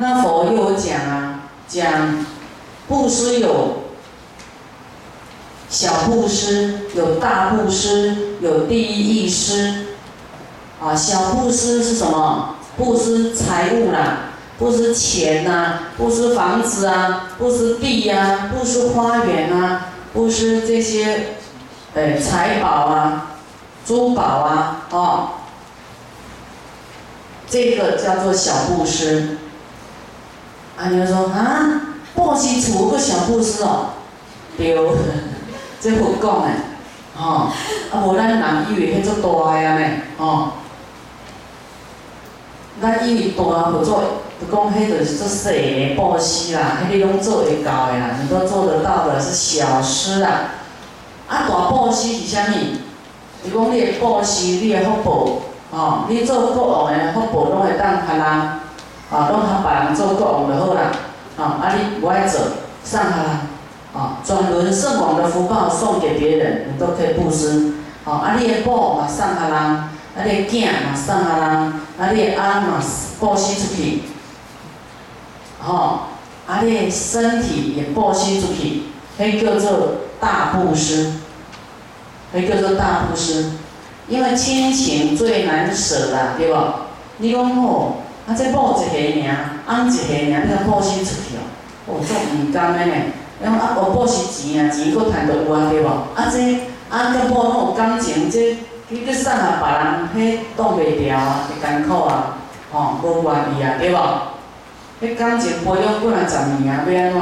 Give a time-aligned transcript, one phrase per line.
[0.00, 2.24] 那佛又有讲啊，讲
[2.86, 3.82] 布施有
[5.68, 9.86] 小布施，有大布施，有第一义施。
[10.80, 12.54] 啊，小布施是什么？
[12.76, 21.34] 布施财物啦，布施钱呐，布施房子啊，布施地呀，布施花园啊，布施这些，
[21.96, 23.32] 哎，财宝啊，
[23.84, 25.28] 珠宝啊，哦，
[27.50, 29.38] 这个叫做小布施。
[30.78, 31.80] 啊，你说啊，
[32.14, 33.90] 布施厝个小布施哦，
[34.56, 34.76] 对，
[35.80, 36.48] 这佛讲的，
[37.16, 37.48] 吼，
[37.90, 39.84] 啊无咱人以为迄做大个安尼，
[40.16, 40.50] 吼。
[42.80, 44.02] 咱以为大合作，
[44.40, 50.28] 就讲迄就是做小的布施啦，迄个拢做会到的啦，你都做得到的是小事啦。
[51.28, 52.54] 啊，大布施是啥物？
[53.44, 58.60] 是讲你的布施，你的福报，吼，你做国王的福报拢会当互人，
[59.10, 60.92] 啊，拢互别人做国王就好啦。
[61.36, 62.40] 啊，啊你不爱做，
[62.84, 63.30] 送互人，
[63.94, 67.74] 啊，转轮圣王的福报送给别人，你都可以布施。
[68.04, 69.88] 啊，啊你的宝嘛送互人。
[70.16, 70.24] 啊！
[70.24, 71.48] 你的囝嘛送下人，
[71.96, 72.10] 啊！
[72.12, 72.82] 你阿嘛
[73.20, 74.02] 布施出去，
[75.62, 76.00] 吼！
[76.48, 76.62] 啊！
[76.62, 78.84] 你的身体也布施出去，
[79.16, 81.12] 迄叫做大布施，
[82.34, 83.52] 迄叫做大布施。
[84.08, 86.56] 因为亲情最难舍啦，对无？
[87.18, 87.98] 你讲吼，
[88.28, 88.34] 啊！
[88.36, 89.24] 这某一个名，
[89.66, 91.48] 翁一个名，你甲布施出去哦，
[91.86, 92.92] 哦，足毋甘的呢。
[93.42, 95.88] 因为啊，无报是钱啊，钱佫趁着有啊，对无？
[95.88, 96.36] 啊，这
[96.90, 98.58] 啊，甲某拢有感情，这。
[98.90, 102.38] 你去送啊，别人迄挡袂牢啊，会艰苦啊，
[102.72, 103.96] 吼，无愿意啊，对无？
[105.00, 107.12] 迄感情培养过来十年啊，要安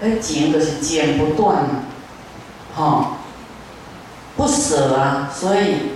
[0.00, 0.10] 怎？
[0.10, 1.68] 迄情就是剪不断啊，
[2.74, 3.06] 吼，
[4.36, 5.92] 不舍啊，所以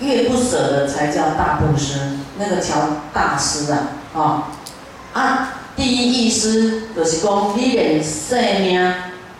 [0.00, 2.74] 越不舍得才叫大布施，那个叫
[3.12, 3.72] 大师
[4.14, 4.48] 啊，
[5.12, 8.94] 啊，第一义施就是讲你连性命，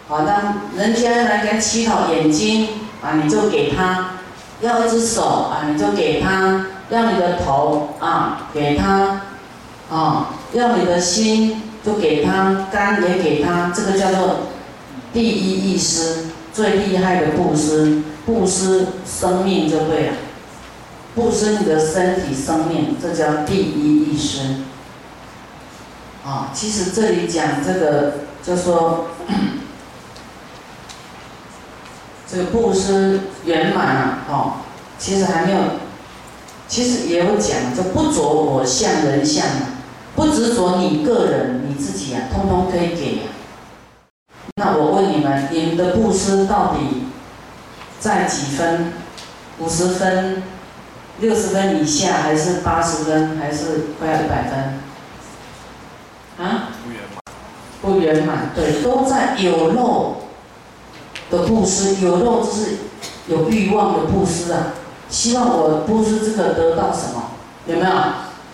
[0.09, 2.69] 好，当人家来给乞讨眼睛
[3.03, 4.11] 啊，你就给他。
[4.61, 9.21] 要一只手啊，你就给他；要你的头啊，给他；
[9.89, 13.73] 啊，要你的心就给他，肝也给他。
[13.73, 14.49] 这个叫做
[15.13, 20.13] 第一义师，最厉害的布施，布施生命就对了。
[21.19, 24.55] 布施你的身体生命，这叫第一义师。
[26.25, 29.09] 啊，其实这里讲这个，就说。
[32.31, 34.53] 这个布施圆满了，哦，
[34.97, 35.59] 其实还没有，
[36.69, 39.45] 其实也有讲，就不着我相人相，
[40.15, 43.23] 不执着你个人你自己啊，通通可以给。
[44.57, 47.05] 那我问你们，你们的布施到底
[47.99, 48.93] 在几分？
[49.61, 50.41] 五十分、
[51.21, 54.53] 六十分以下，还是八十分，还是快要一百分？
[56.47, 56.69] 啊？
[56.85, 57.23] 不圆满。
[57.81, 60.17] 不圆满，对，都在有漏。
[61.31, 62.79] 的布施有肉就是
[63.27, 64.73] 有欲望的布施啊，
[65.11, 67.33] 希望我布施这个得到什么？
[67.67, 67.93] 有没有？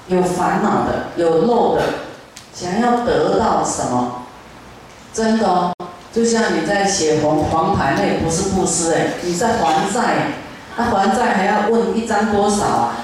[0.08, 1.82] 有烦恼的，有漏的，
[2.52, 4.22] 想要得到什么？
[5.12, 5.72] 真的哦，
[6.12, 10.32] 就像你在写黄黄牌，那也不是布施哎，你在还债，
[10.76, 12.96] 那还债还要问一张多少啊？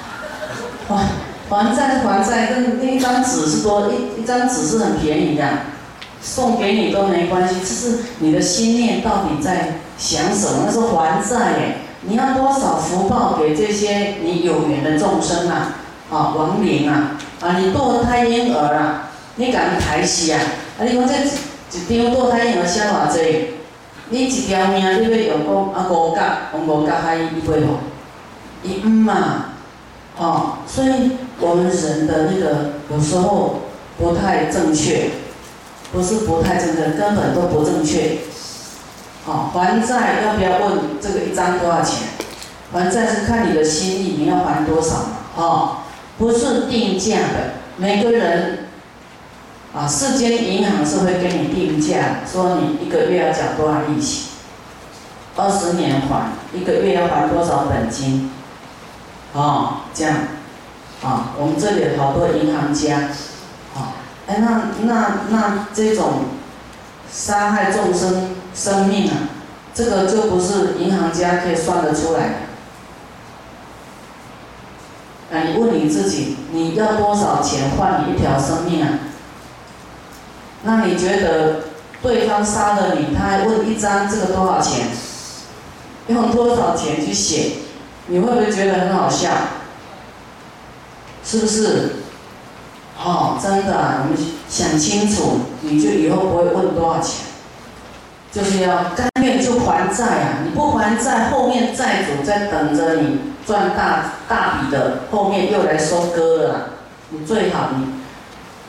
[0.88, 0.96] 还
[1.48, 5.44] 还债是还债，那那一张纸是多一一张纸是很便宜的。
[6.22, 10.64] 送给你都没关系，这是你的心念到底在想什么？
[10.66, 11.76] 那是还债耶！
[12.02, 15.76] 你要多少福报给这些你有缘的众生啊？
[16.10, 17.16] 啊，亡灵啊！
[17.40, 20.40] 啊，你堕胎婴儿啊，你敢抬死啊？
[20.78, 21.14] 啊，你讲这
[21.94, 23.59] 一张堕胎婴儿写偌济？
[24.10, 26.22] 你一条命你要用讲啊五角，
[26.52, 27.78] 用五角还一倍无？
[28.62, 29.46] 伊唔嘛，
[30.18, 33.60] 哦，所以我们人的那个有时候
[33.98, 35.10] 不太正确。
[35.92, 38.18] 不是不太正确，根本都不正确。
[39.24, 42.06] 好，还债要不要问这个一张多少钱？
[42.72, 45.06] 还债是看你的心意，你要还多少嘛？
[45.34, 45.76] 哦，
[46.16, 47.54] 不是定价的。
[47.76, 48.68] 每个人
[49.72, 54.30] 啊，世间银行是会给你定价，说你一个月要缴多少利息，
[55.36, 58.30] 二十年还，一个月要还多少本金？
[59.32, 60.16] 哦，这样。
[61.04, 63.10] 啊，我们这里好多银行家。
[63.74, 63.94] 啊
[64.26, 66.24] 哎，那那那这种
[67.10, 69.16] 杀害众生生命啊，
[69.72, 72.28] 这个就不是银行家可以算得出来
[75.30, 75.38] 的。
[75.38, 78.88] 啊，你问你自己，你要多少钱换你一条生命啊？
[80.62, 81.64] 那你觉得
[82.02, 84.88] 对方杀了你，他还问一张这个多少钱？
[86.08, 87.52] 用多少钱去写？
[88.06, 89.30] 你会不会觉得很好笑？
[91.24, 91.96] 是不是？
[93.02, 97.26] 哦，真的，你们想清楚，你就以后不会问多少钱，
[98.30, 100.38] 就是要甘愿就还债啊！
[100.44, 106.70] 你不还债，后面债主在等着你赚大大笔的，后面又来收割了。
[107.10, 107.86] 你最好你，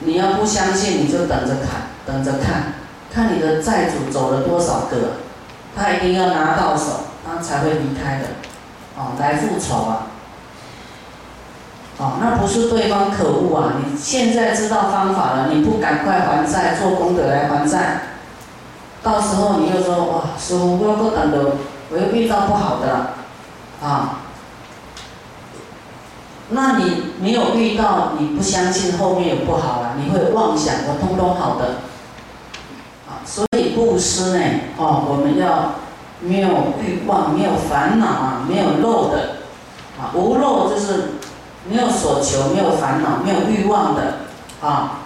[0.04, 2.74] 你要不相信，你就等着看，等着看，
[3.14, 4.98] 看你的债主走了多少个，
[5.76, 8.26] 他一定要拿到手，他才会离开的，
[8.98, 10.08] 哦，来复仇啊！
[11.98, 13.74] 哦，那不是对方可恶啊！
[13.78, 18.02] 你现在知道方法了，你不赶快还债，做功德来还债，
[19.04, 21.52] 到时候你又说哇，师傅，我不等的，
[21.92, 23.14] 我又遇到不好的了，
[23.84, 24.18] 啊，
[26.52, 31.82] 那你没有遇到，你不相信后面有不好了，你会妄想我通通好的，
[33.10, 34.44] 啊，所以布施呢，
[34.78, 35.76] 哦，我们要
[36.22, 36.48] 没有
[36.80, 39.38] 欲望，没有烦恼啊，没有漏的，
[40.00, 41.14] 啊，无漏就是。
[41.70, 44.16] 没有所求，没有烦恼，没有欲望的
[44.64, 45.02] 啊，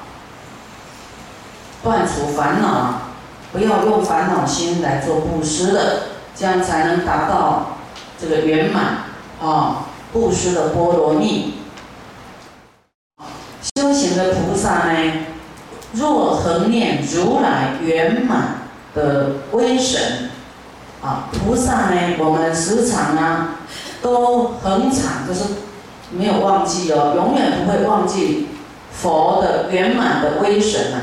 [1.84, 3.02] 断除烦恼啊！
[3.52, 6.04] 不要用烦恼心来做布施的，
[6.34, 7.76] 这样才能达到
[8.18, 9.00] 这个圆满
[9.44, 9.85] 啊！
[10.16, 11.56] 布施的波罗蜜。
[13.76, 15.14] 修行的菩萨呢，
[15.92, 20.30] 若恒念如来圆满的威神
[21.02, 23.60] 啊，菩萨呢，我们时常啊，
[24.02, 25.44] 都恒常就是。
[26.12, 28.48] 没有忘记哦，永远不会忘记
[28.94, 31.00] 佛的圆满的威神啊！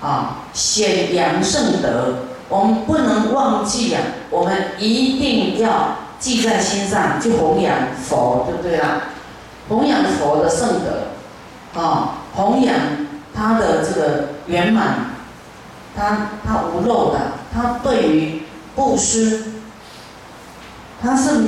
[0.00, 4.00] 啊，显扬圣德，我们不能忘记呀，
[4.30, 9.00] 我们一定要记在心上，去弘扬佛，对不对啊？
[9.68, 12.74] 弘扬佛的圣德，啊，弘扬
[13.34, 15.06] 他的这个圆满，
[15.96, 17.18] 他他无漏的，
[17.52, 18.42] 他对于
[18.76, 19.44] 布施，
[21.02, 21.40] 他是。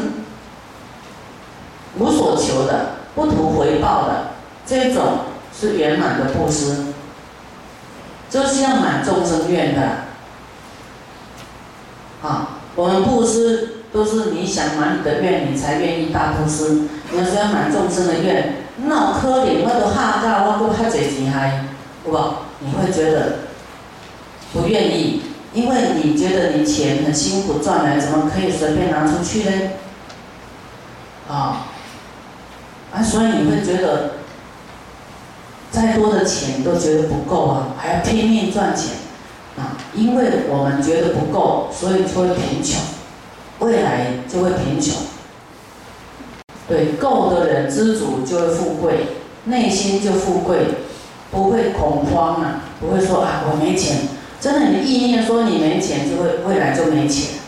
[1.98, 4.28] 无所求的，不图回报的，
[4.64, 6.86] 这种是圆满的布施，
[8.30, 9.82] 就是要满众生愿的。
[12.26, 16.88] 啊，我们布施都是你想满你的愿，你才愿意大布施。
[17.10, 21.64] 你要说要满众生的愿，那可怜，我都哈到我都哈侪钱还，
[22.04, 22.10] 不？
[22.60, 23.38] 你会觉得
[24.52, 25.22] 不愿意，
[25.52, 29.52] 因为你觉得你钱很辛苦赚来，怎么可以随便拿出去呢？
[31.28, 31.66] 啊。
[32.94, 34.16] 啊，所以你会觉得，
[35.70, 38.90] 再多的钱都觉得不够啊，还要拼命赚钱，
[39.56, 42.78] 啊，因为我们觉得不够，所以就会贫穷，
[43.62, 45.02] 未来就会贫穷。
[46.68, 49.06] 对，够的人知足就会富贵，
[49.44, 50.58] 内心就富贵，
[51.30, 54.08] 不会恐慌啊，不会说啊我没钱，
[54.40, 57.40] 真的你意念说你没钱就会未来就没钱，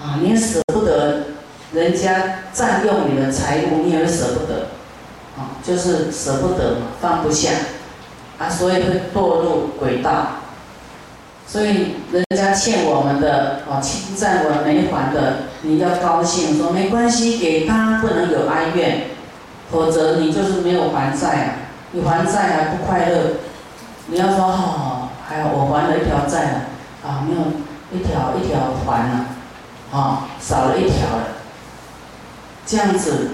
[0.00, 1.24] 啊，你舍不得
[1.72, 4.68] 人家占用你的财物，你也会舍不得。
[5.36, 7.50] 啊，就是舍不得嘛，放不下，
[8.38, 10.28] 啊，所以会堕入轨道。
[11.46, 19.10] 所以人家欠我们的，哦，欠债我没还的，你要高兴，说没关系，给他不能有哀怨，
[19.70, 23.36] 否则你就是没有还债，你还债还不快乐。
[24.08, 26.60] 你要说哦，还有我还了一条债了，
[27.06, 27.40] 啊，没有
[27.92, 29.26] 一条一条还了，
[29.92, 31.28] 啊，少了一条了，
[32.66, 33.30] 这样子。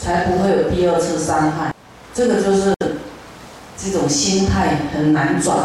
[0.00, 1.74] 才不会有第二次伤害，
[2.14, 2.72] 这个就是
[3.76, 5.58] 这种心态很难转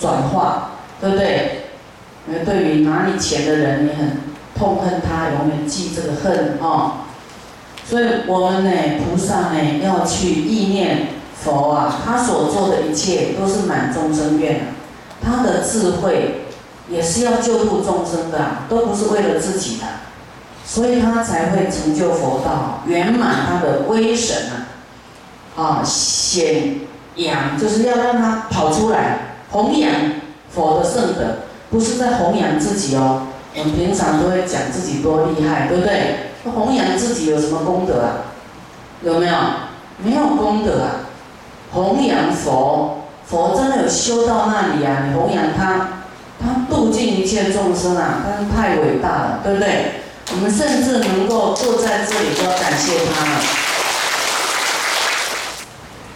[0.00, 0.70] 转化，
[1.02, 1.64] 对不对？
[2.26, 4.18] 那对于拿你钱的人，你很
[4.56, 6.98] 痛恨他，永远记这个恨哦。
[7.84, 8.70] 所以我们呢，
[9.04, 11.08] 菩萨呢，要去意念
[11.42, 14.68] 佛啊，他所做的一切都是满众生愿，
[15.20, 16.44] 他的智慧
[16.88, 19.86] 也是要救度众生的，都不是为了自己的。
[20.64, 24.36] 所以他才会成就佛道，圆满他的威神
[25.56, 25.60] 啊！
[25.60, 26.76] 啊，显
[27.16, 29.90] 扬就是要让他跑出来，弘扬
[30.54, 31.38] 佛的圣德，
[31.70, 33.28] 不是在弘扬自己哦。
[33.54, 36.32] 我们平常都会讲自己多厉害，对不对？
[36.44, 38.32] 弘扬自己有什么功德啊？
[39.02, 39.34] 有没有？
[39.98, 41.06] 没有功德啊！
[41.72, 45.06] 弘扬佛，佛真的有修到那里啊！
[45.06, 46.04] 你弘扬他，
[46.40, 48.24] 他度尽一切众生啊！
[48.24, 49.92] 他是太伟大了，对不对？
[50.32, 53.40] 我们甚至能够坐在这里，都要感谢他了。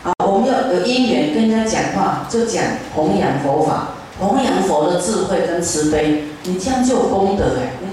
[0.04, 2.64] 啊，我们要有因缘跟人家讲话，就讲
[2.94, 3.88] 弘扬佛法，
[4.18, 7.85] 弘扬佛的智慧跟慈悲，你这样就功德哎。